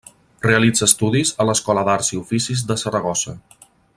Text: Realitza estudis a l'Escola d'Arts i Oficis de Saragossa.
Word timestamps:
Realitza 0.45 0.83
estudis 0.87 1.33
a 1.43 1.47
l'Escola 1.49 1.85
d'Arts 1.89 2.11
i 2.15 2.21
Oficis 2.23 2.65
de 2.73 2.81
Saragossa. 2.85 3.39